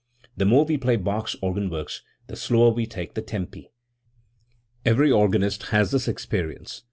[0.35, 3.71] The more we play Bach's organ works, the slower we take the tempi.
[4.83, 6.79] Every organist has this experience.